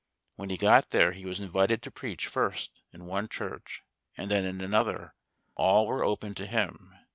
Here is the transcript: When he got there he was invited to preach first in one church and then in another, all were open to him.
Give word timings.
When 0.35 0.49
he 0.49 0.57
got 0.57 0.89
there 0.89 1.11
he 1.11 1.27
was 1.27 1.39
invited 1.39 1.83
to 1.83 1.91
preach 1.91 2.25
first 2.25 2.81
in 2.91 3.05
one 3.05 3.29
church 3.29 3.83
and 4.17 4.31
then 4.31 4.45
in 4.45 4.59
another, 4.59 5.13
all 5.53 5.85
were 5.85 6.03
open 6.03 6.33
to 6.33 6.47
him. 6.47 6.95